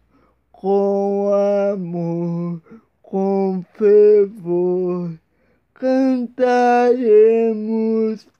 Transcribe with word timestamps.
com 0.54 1.30
amor, 1.74 2.62
com 3.02 3.62
fervor, 3.74 5.12
cantaremos 5.74 6.38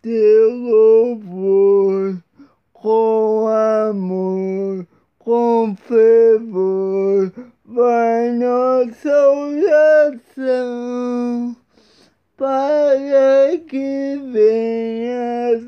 teu 0.02 0.56
louvor, 0.56 2.24
com 2.72 3.48
amor, 3.50 4.88
com 5.20 5.76
fervor, 5.76 7.34
vai 7.66 8.32
nossa 8.32 9.30
oração 9.30 11.54
para 12.38 13.58
que 13.68 14.18
venhas 14.32 15.68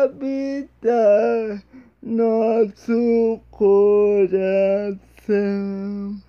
habitar 0.00 1.62
nosso 2.02 3.40
coração, 4.80 6.20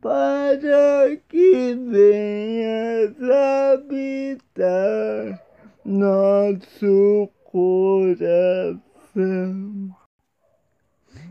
para 0.00 1.16
que 1.28 1.74
venhas 1.74 3.14
habitar 3.74 5.42
nosso 5.84 7.28
coração. 7.44 8.80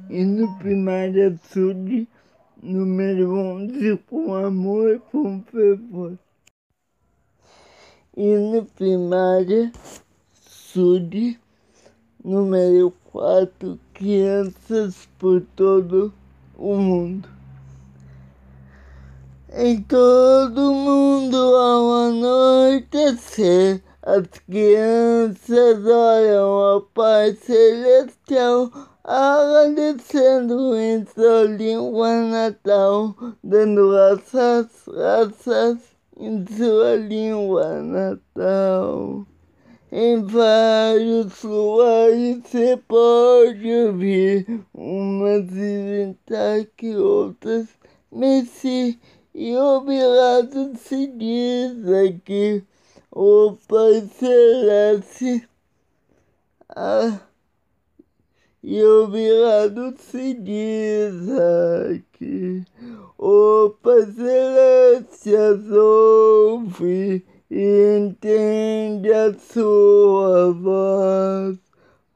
E 0.09 0.23
no 0.23 0.57
primário 0.59 1.39
sul, 1.51 2.07
número 2.61 3.33
11, 3.33 3.97
com 4.07 4.33
amor, 4.35 4.99
com 5.11 5.41
fervor 5.43 6.17
e 8.17 8.37
no 8.37 8.65
primária 8.65 9.73
sud 10.31 11.37
número 12.23 12.91
4 13.11 13.77
crianças 13.93 15.07
por 15.19 15.41
todo 15.55 16.07
o 16.07 16.24
mundo. 16.57 17.29
Em 19.53 19.81
todo 19.81 20.71
o 20.71 20.73
mundo 20.73 21.37
ao 21.37 21.93
anoitecer, 22.07 23.81
as 24.01 24.27
crianças 24.45 25.85
oram 25.85 26.49
ao 26.59 26.81
Pai 26.81 27.33
Celestial, 27.35 28.69
agradecendo 29.03 30.75
em 30.75 31.05
sua 31.05 31.43
língua 31.43 32.21
natal, 32.21 33.15
dando 33.43 33.91
graças, 33.91 34.67
graças 34.87 35.77
em 36.17 36.45
sua 36.47 36.95
língua 36.95 37.81
natal. 37.81 39.25
Em 39.91 40.23
vários 40.23 41.43
lugares 41.43 42.41
você 42.43 42.77
pode 42.87 43.71
ouvir 43.71 44.65
umas 44.73 45.49
inventar 45.51 46.65
que 46.75 46.95
outras 46.95 47.67
Messi 48.11 48.99
e 49.33 49.55
obrigado 49.55 50.75
se 50.77 51.07
diz 51.07 51.87
aqui 51.87 52.63
o 53.11 53.57
Pai 53.67 54.01
Celeste. 54.17 55.47
Ah, 56.67 57.19
e 58.63 58.83
obrigado 58.83 59.93
se 59.97 60.33
diz 60.33 61.29
aqui. 61.91 62.65
O 63.17 63.69
Pai 63.81 64.03
Celeste 64.03 65.29
e 65.29 67.23
entende 67.57 69.13
a 69.13 69.33
sua 69.33 70.51
voz, 70.51 71.57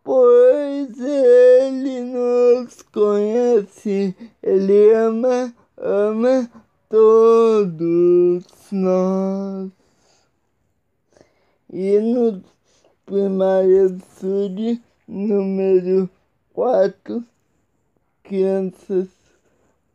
pois 0.04 1.00
Ele 1.00 2.02
nos 2.02 2.82
conhece, 2.82 4.14
Ele 4.44 4.94
ama, 4.94 5.54
ama 5.78 6.52
todos 6.90 8.44
nós. 8.70 9.72
E 11.72 12.00
no 12.00 12.44
primário 13.06 13.98
sul, 14.20 14.82
número 15.08 16.10
quatro 16.54 17.24
crianças 18.24 19.08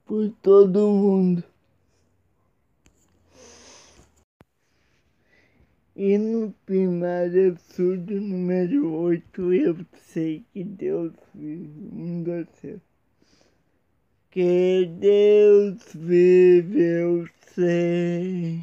por 0.06 0.30
todo 0.40 0.88
o 0.88 0.92
mundo. 0.92 1.53
E 5.96 6.18
no 6.18 6.52
primário 6.66 7.56
surdo 7.56 8.20
número 8.20 8.92
8 8.92 9.52
eu 9.52 9.76
sei 9.96 10.44
que 10.52 10.64
Deus 10.64 11.12
vive 11.32 11.88
um 11.92 12.24
céu. 12.60 12.80
Que 14.28 14.90
Deus 14.98 15.94
vive, 15.94 16.82
eu 16.82 17.28
sei. 17.54 18.62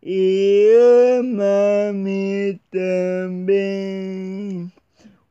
E 0.00 0.70
ama-me 1.18 2.60
também 2.70 4.70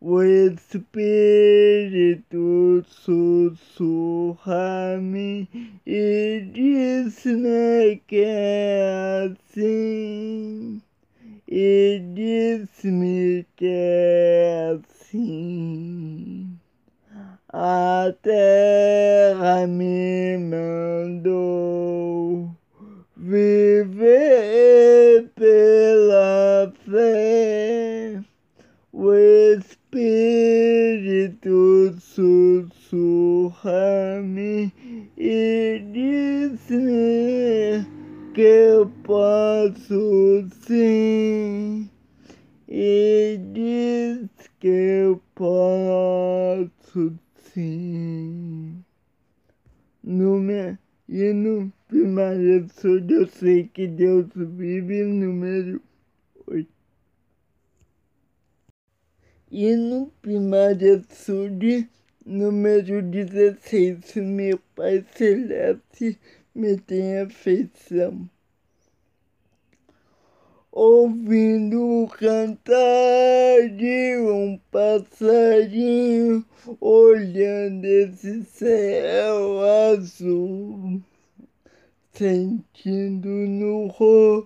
o 0.01 0.21
Espírito 0.21 0.97
sussurra-me 2.87 5.47
e 5.85 6.49
diz-me 6.53 8.01
que 8.05 8.23
é 8.23 9.31
assim, 9.31 10.81
e 11.47 12.01
diz-me 12.13 13.45
que 13.55 13.69
é 13.69 14.75
assim. 14.75 16.51
A 17.49 18.13
terra 18.21 19.65
me 19.65 20.37
mandou 20.37 22.53
viver 23.15 25.31
pela 25.35 26.73
fé. 26.85 28.21
O 28.91 29.13
Espírito 29.53 29.95
sussurra-me 31.99 34.73
e 35.17 35.81
diz-me 35.93 37.87
que 38.37 38.41
eu 38.41 38.87
posso 39.03 40.47
sim, 40.61 41.89
e 42.67 43.39
diz 43.51 44.29
que 44.59 44.67
eu 44.67 45.21
posso 45.35 47.17
sim. 47.53 48.83
número, 50.03 50.77
e 51.07 51.31
no 51.33 51.71
primário 51.87 52.57
absurdo 52.63 53.13
eu 53.13 53.27
sei 53.27 53.67
que 53.67 53.87
Deus 53.87 54.27
vive, 54.35 55.03
número 55.03 55.81
8. 56.47 56.69
E 59.51 59.75
no 59.75 60.07
primário 60.21 60.95
absurdo, 60.95 61.87
número 62.25 63.01
16, 63.03 64.15
meu 64.15 64.59
Pai 64.75 65.05
Celeste 65.15 66.19
me 66.55 66.77
tem 66.77 67.19
afeição 67.19 68.29
ouvindo 70.79 72.07
cantar 72.19 73.67
de 73.75 74.15
um 74.19 74.59
passarinho, 74.69 76.45
olhando 76.79 77.83
esse 77.83 78.43
céu 78.43 79.59
azul, 79.91 81.01
sentindo 82.13 83.27
no 83.27 83.87
rosto 83.87 84.45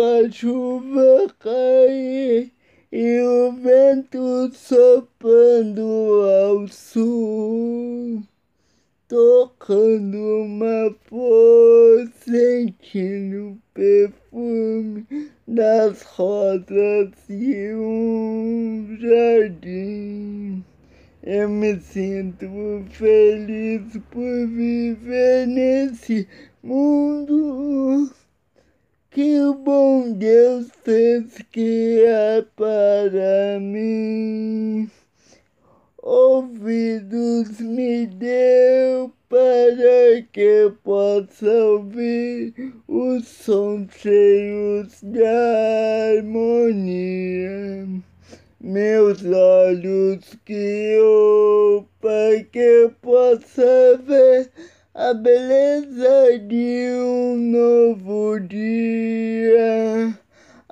a 0.00 0.30
chuva 0.30 1.26
cair 1.38 2.50
e 2.90 3.20
o 3.20 3.52
vento 3.52 4.50
soprando 4.54 6.22
ao 6.46 6.66
sul 6.68 8.22
tocando 9.12 10.16
uma 10.16 10.96
flor, 11.04 12.10
sentindo 12.24 13.50
o 13.50 13.58
perfume 13.74 15.06
das 15.46 16.00
rosas 16.00 17.10
e 17.28 17.74
um 17.74 18.96
jardim. 18.98 20.64
Eu 21.22 21.46
me 21.50 21.78
sinto 21.78 22.46
feliz 22.88 23.82
por 24.10 24.46
viver 24.46 25.46
nesse 25.46 26.26
mundo 26.62 28.10
que 29.10 29.42
o 29.42 29.52
bom 29.52 30.10
Deus 30.14 30.68
fez 30.82 31.36
que 31.52 32.02
é 32.06 32.42
para 32.56 33.60
mim 33.60 34.90
ouvidos 36.02 37.60
me 37.60 38.06
deu 38.06 39.12
para 39.28 40.20
que 40.32 40.72
possa 40.82 41.46
ouvir 41.46 42.52
os 42.88 43.28
sons 43.28 43.88
cheios 43.96 45.00
de 45.00 45.22
harmonia. 46.18 47.86
Meus 48.60 49.24
olhos 49.24 50.36
eu 50.48 51.86
para 52.00 52.42
que 52.50 52.90
possa 53.00 53.96
ver 54.04 54.50
a 54.94 55.14
beleza 55.14 56.38
de 56.48 56.90
um 57.00 57.36
novo 57.36 58.40
dia 58.40 60.21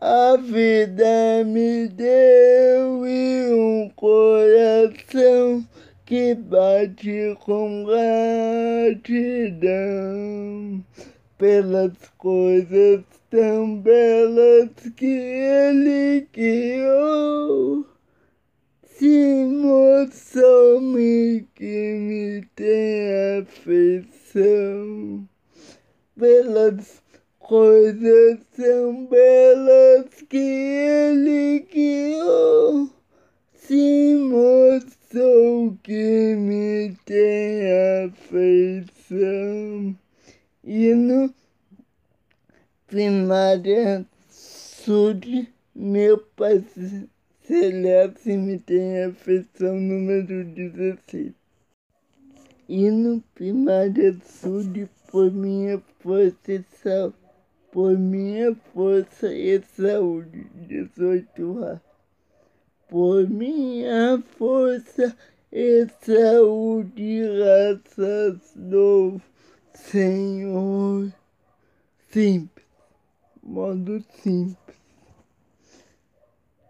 a 0.01 0.37
vida 0.39 1.45
me 1.45 1.87
deu 1.89 3.07
e 3.07 3.53
um 3.53 3.91
coração 3.91 5.63
que 6.07 6.35
bate 6.35 7.37
com 7.41 7.85
gratidão 8.95 10.83
pelas 11.37 11.93
coisas 12.17 13.05
tão 13.29 13.77
belas 13.77 14.71
que 14.97 15.05
ele 15.05 16.27
criou. 16.33 17.85
Se 18.83 19.45
mostrou-me 19.45 21.47
que 21.55 21.95
me 21.99 22.41
tem 22.57 23.43
afeição 23.43 25.29
pelas 26.19 27.03
coisas 27.51 28.39
tão 28.55 29.07
belas 29.07 30.07
que 30.29 30.37
ele 30.37 31.67
criou, 31.69 32.89
se 33.55 34.15
mostrou 34.15 35.77
que 35.83 36.37
me 36.37 36.95
tem 37.05 38.05
afeição. 38.05 39.99
E 40.63 40.95
no 40.95 41.35
primária 42.87 44.07
surge 44.29 45.53
meu 45.75 46.19
pai 46.19 46.65
celeste 47.43 48.37
me 48.37 48.61
tem 48.61 49.03
afeição 49.03 49.75
número 49.75 50.45
16. 50.45 51.33
E 52.69 52.91
no 52.93 53.21
primária 53.35 54.17
surge 54.25 54.89
por 55.11 55.33
minha 55.33 55.83
força 55.99 56.53
e 56.53 56.63
por 57.71 57.97
minha 57.97 58.55
força 58.73 59.33
e 59.33 59.63
saúde. 59.63 60.45
18 60.55 61.65
a 61.65 61.81
Por 62.89 63.29
minha 63.29 64.23
força 64.37 65.17
e 65.53 65.87
saúde, 66.01 67.23
graças 67.23 68.53
do 68.57 69.21
Senhor. 69.73 71.13
Simples, 72.09 72.67
modo 73.43 74.03
simples. 74.23 74.77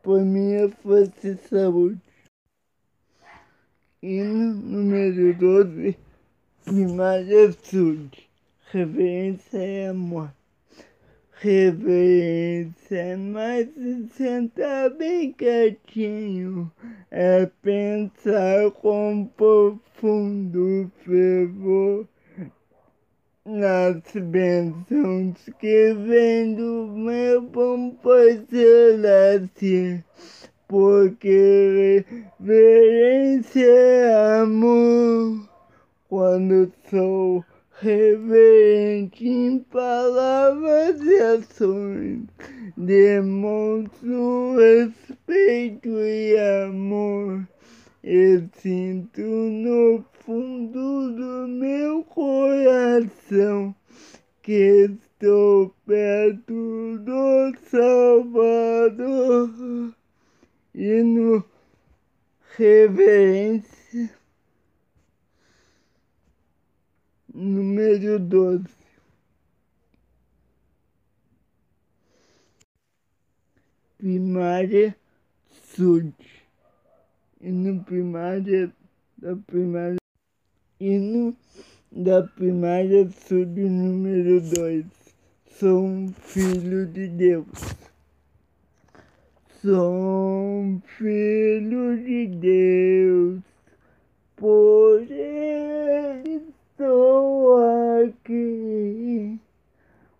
Por 0.02 0.20
minha 0.22 0.68
força 0.68 1.28
e 1.28 1.36
saúde. 1.36 2.00
Hino 4.02 4.54
número 4.54 5.34
12, 5.34 5.96
primária 6.64 7.52
saúde. 7.52 8.28
Reverência 8.72 9.58
e 9.58 9.86
amor 9.86 10.30
reverência, 11.40 13.16
mas 13.16 13.68
sentar 14.12 14.90
bem 14.90 15.32
quietinho. 15.32 16.70
É 17.10 17.46
pensar 17.62 18.70
com 18.72 19.26
profundo 19.36 20.92
fervor 21.02 22.06
nas 23.46 24.02
bênçãos 24.14 25.48
que 25.58 25.94
vem 25.94 26.54
do 26.54 26.86
meu 26.88 27.40
bom 27.40 27.96
Celeste, 28.50 30.04
porque 30.68 32.04
reverência 32.38 33.64
é 33.64 34.40
amor. 34.42 35.48
Quando 36.06 36.70
sou 36.90 37.44
reverente 37.80 39.26
em 39.26 39.58
palavras 39.60 41.00
e 41.00 41.18
ações, 41.18 42.24
demonstro 42.76 44.56
respeito 44.56 45.88
e 45.88 46.36
amor. 46.66 47.48
Eu 48.04 48.48
sinto 48.58 49.22
no 49.22 50.04
fundo 50.12 51.10
do 51.12 51.48
meu 51.48 52.04
coração 52.04 53.74
que 54.42 54.90
estou 54.90 55.74
perto 55.86 56.98
do 56.98 57.52
Salvador 57.70 59.50
e 60.74 61.02
no 61.02 61.42
reverência 62.56 64.19
número 67.90 68.18
12. 68.20 68.64
Primária 73.98 74.96
Sul. 75.74 76.12
E 77.40 77.50
no 77.50 77.82
primária 77.82 78.72
da 79.18 79.34
primária. 79.36 79.96
E 80.78 80.98
no 80.98 81.36
da 81.90 82.22
primária 82.22 83.10
Sul 83.10 83.46
número 83.46 84.40
2. 84.40 84.86
Sou 85.58 85.84
um 85.84 86.12
filho 86.12 86.86
de 86.86 87.08
Deus. 87.08 87.48
Sou 89.60 90.62
um 90.62 90.80
filho 90.80 92.02
de 92.02 92.26
Deus. 92.28 93.40
Por 94.36 95.02
ele 95.10 96.50
estou 96.80 97.58
aqui. 98.02 99.38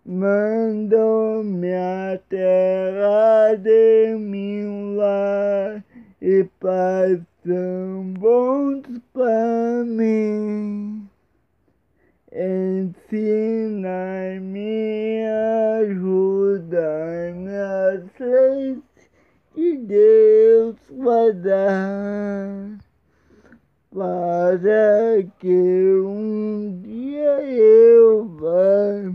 Mandou-me 0.05 1.73
a 1.73 2.19
terra 2.29 3.55
de 3.55 4.15
mim 4.15 4.95
lá 4.95 5.83
e 6.21 6.43
paz 6.59 7.19
tão 7.43 8.13
bons 8.13 8.83
para 9.13 9.83
mim. 9.85 11.07
Ensina-me, 12.31 13.55
ajuda-me 15.81 17.55
as 17.55 18.03
leis 18.19 18.79
que 19.53 19.77
Deus 19.77 20.75
vai 20.89 21.33
dar 21.33 22.77
para 23.93 24.57
um 25.81 26.81
dia 26.83 27.41
eu 27.43 28.25
vá 28.25 29.13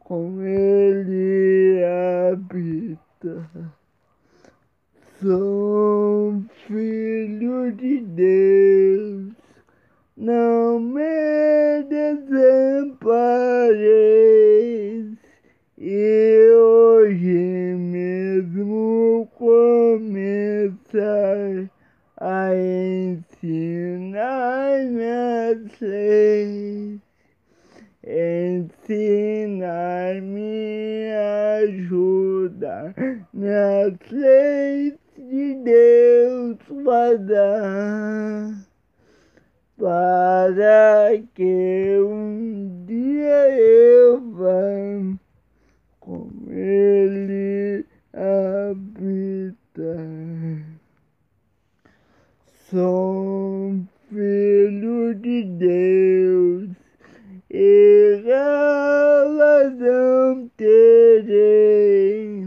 com 0.00 0.42
ele 0.42 1.82
habitar. 2.32 3.74
Sou 5.20 6.42
filho 6.66 7.72
de 7.72 8.00
Deus, 8.00 9.32
não 10.16 10.78
me 10.78 11.82
desampareis. 11.88 13.18
E 15.76 16.50
hoje 16.50 17.74
mesmo 17.76 19.28
começar 19.36 20.78
a 22.16 22.54
ensinar-me 22.54 23.27
as 23.40 23.46
leis, 25.80 27.00
ensinar-me 28.04 28.72
a 31.12 31.58
ajudar 31.58 32.94
nas 33.32 33.92
leis 34.10 34.94
de 35.16 35.54
Deus 35.62 36.58
guardar, 36.82 38.66
para 39.78 41.22
que 41.34 41.96
um 42.00 42.84
dia 42.86 43.50
eu 43.56 44.20
vá 44.32 45.16
com 46.00 46.28
Ele 46.50 47.86
habitar. 48.12 48.98
Sou 52.70 53.80
filho 54.10 55.14
de 55.14 55.42
Deus 55.98 56.70
e 57.50 58.22
razão 59.34 60.48
terei 60.56 62.46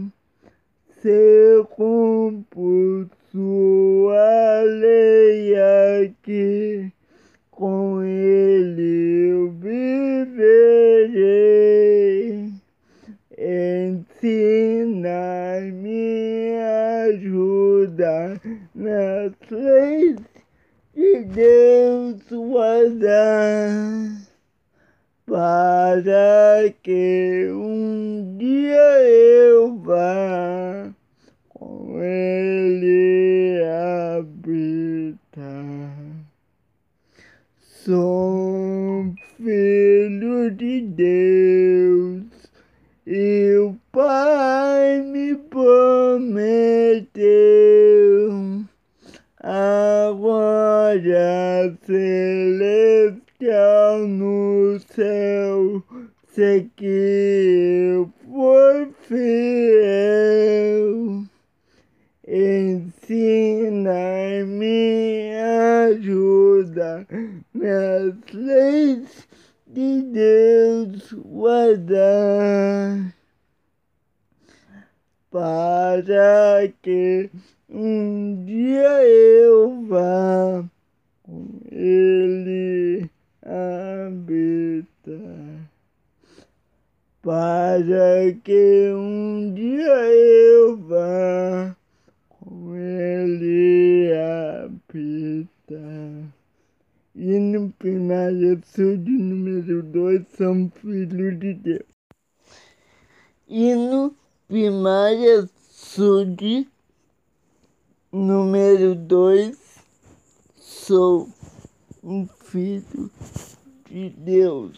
se 1.02 1.64
cumpro 1.76 3.10
sua 3.30 4.62
lei 4.62 5.54
aqui 6.00 6.90
com 7.50 8.02
ele 8.02 9.28
eu 9.30 9.50
viverei 9.50 10.62
ensinar-me 14.16 14.92
ajuda 17.04 18.40
nas 18.74 19.32
leis 19.50 20.31
de 21.12 21.24
Deus 21.24 22.22
guardar, 22.30 23.68
para 25.26 26.72
que 26.82 27.50
um 27.52 28.38
dia 28.38 29.02
eu 29.02 29.76
vá 29.76 30.90
com 31.50 32.02
Ele 32.02 33.62
habitar. 34.16 34.72
Sou 37.84 39.12
filho 39.36 40.50
de 40.52 40.80
Deus 40.80 42.22
e 43.06 43.54
o 43.58 43.76
Pai 43.92 45.02
me 45.02 45.36
prometeu 45.36 46.72
agora 50.92 51.74
celestial 51.86 54.06
no 54.06 54.78
céu, 54.94 55.82
sei 56.34 56.70
que 56.76 58.06
for 58.26 58.90
fiel. 59.08 59.24
Ensina-me 62.28 63.72
ajuda 65.88 67.06
nas 67.54 68.14
leis 68.34 69.26
de 69.66 70.02
Deus 70.02 71.10
guardar, 71.14 73.14
para 75.30 76.70
que 76.82 77.30
um 77.70 78.44
dia 78.44 79.02
eu 79.04 79.86
vá 79.86 80.62
Ele 81.70 83.10
habitar, 83.42 84.50
para 87.22 88.32
que 88.44 88.92
um 88.94 89.52
dia 89.54 90.12
eu 90.12 90.76
vá 90.76 91.76
com 92.28 92.76
Ele 92.76 94.12
habitar. 94.14 95.22
E 97.14 97.38
no 97.38 97.70
primário 97.72 98.60
sou 98.64 98.96
de 98.96 99.10
número 99.10 99.82
dois, 99.82 100.26
são 100.36 100.70
filho 100.70 101.36
de 101.38 101.54
Deus. 101.54 101.86
E 103.46 103.74
no 103.74 104.14
primário 104.48 105.48
sou 105.56 106.24
de 106.24 106.66
número 108.10 108.94
dois, 108.94 109.61
sou 110.86 111.28
um 112.02 112.26
filho 112.26 113.08
de 113.88 114.10
Deus. 114.10 114.76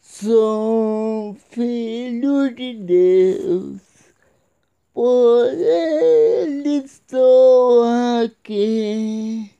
Sou 0.00 1.28
um 1.30 1.34
filho 1.34 2.52
de 2.52 2.74
Deus, 2.74 3.80
por 4.92 5.46
ele 5.46 6.84
estou 6.84 7.84
aqui. 8.20 9.52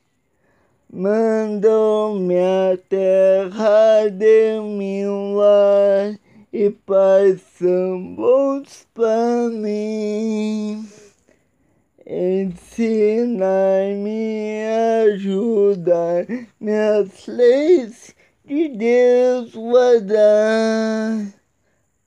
Mandou-me 0.93 2.41
a 2.41 2.77
terra 2.89 4.09
de 4.11 4.59
meu 4.61 5.35
lar 5.35 6.19
e 6.53 6.71
pais 6.71 7.41
são 7.57 8.17
bons 8.17 8.85
para 8.95 9.49
mim. 9.49 10.98
Ensinar-me 12.11 13.45
a 14.65 15.03
ajudar 15.13 16.25
minhas 16.59 17.27
leis 17.27 18.17
de 18.47 18.69
Deus 18.69 19.55
guardar, 19.55 21.35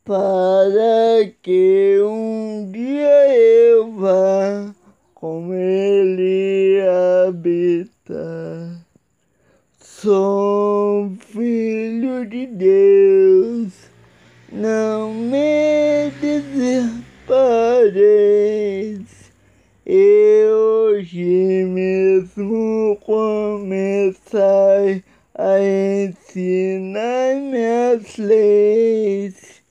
para 0.04 1.32
que 1.44 2.00
um 2.04 2.72
dia 2.72 3.36
eu 3.36 3.92
vá 3.92 4.74
com 5.14 5.54
Ele 5.54 6.82
habitar. 7.28 8.84
Sou 9.78 11.12
filho 11.20 12.26
de 12.26 12.48
Deus, 12.48 13.72
não 14.52 15.14
me 15.14 16.10
desampareis. 16.20 17.02
Hoje 19.94 21.66
mesmo 21.66 22.98
começar 23.02 25.04
a 25.36 25.60
ensinar 25.60 27.36
minhas 27.36 28.16
leis, 28.16 29.62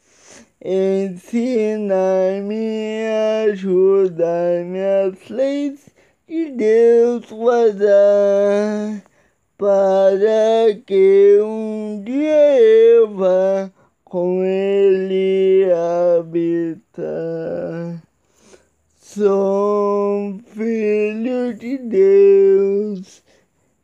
ensinar-me 0.62 1.86
a 3.06 3.44
ajudar 3.50 4.62
minhas 4.66 5.14
leis 5.30 5.88
de 6.28 6.50
Deus 6.50 7.24
guardar, 7.30 9.02
para 9.56 10.74
que 10.86 11.38
um 11.42 12.02
dia 12.04 12.60
eu 12.60 13.08
vá 13.14 13.70
com 14.04 14.44
Ele 14.44 15.64
habitar. 16.18 18.09
Sou 19.12 20.38
filho 20.54 21.52
de 21.54 21.78
Deus 21.78 23.24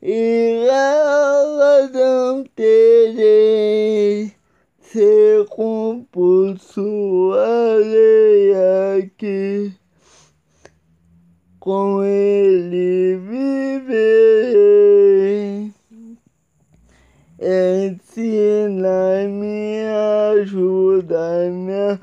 e 0.01 0.69
razão 0.71 2.45
terei 2.55 4.33
se 4.81 5.45
cumpro 5.51 6.57
sua 6.61 7.75
lei 7.75 8.55
aqui. 9.01 9.73
Com 11.59 12.05
ele 12.05 13.17
viverei, 13.17 14.53
ensina-me 17.89 18.77
ajuda 20.31 21.51
minhas 21.51 21.99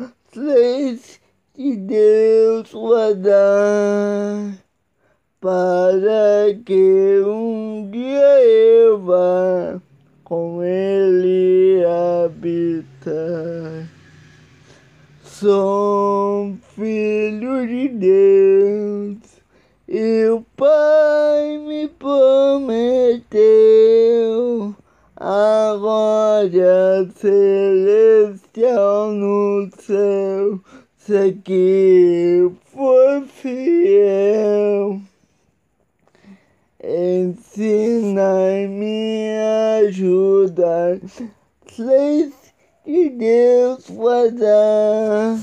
que 1.54 1.76
Deus 1.76 2.72
vai 2.72 3.14
dar 3.14 4.58
para 5.40 6.52
que 6.66 7.22
um 7.24 7.88
dia 7.92 8.44
eu 8.44 9.00
vá 9.00 9.80
com 10.24 10.64
ele 10.64 11.86
habitar. 12.26 13.88
Sou 15.22 16.56
filho 16.76 17.68
de 17.68 17.88
Deus 17.88 19.18
e 19.88 20.26
o 20.30 20.44
Pai 20.58 21.60
me 21.60 21.88
prometeu 21.88 22.74
a 25.16 25.76
glória 25.78 27.08
celestial 27.16 29.12
no 29.12 29.70
céu 29.78 30.23
que 31.44 32.50
foi 32.72 33.28
fiel. 33.28 35.02
Ensina-me 36.82 38.20
a 39.38 39.76
ajudar, 39.88 41.00
sei 41.68 42.32
que 42.86 43.10
Deus 43.10 43.90
dar, 44.32 45.40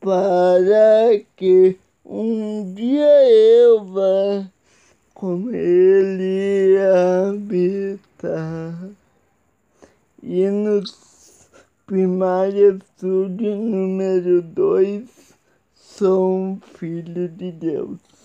para 0.00 1.20
que 1.36 1.76
um 2.04 2.72
dia 2.74 3.28
eu 3.30 3.84
vá 3.84 4.46
com 5.14 5.50
Ele 5.52 6.76
habitar. 7.32 8.88
E 10.22 10.46
no 10.48 10.82
primário 11.86 12.78
estudo 12.78 13.44
número 13.54 14.42
dois, 14.42 15.38
sou 15.72 16.36
um 16.36 16.60
filho 16.60 17.28
de 17.28 17.52
Deus. 17.52 18.15